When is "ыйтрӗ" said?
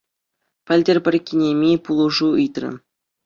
2.41-2.69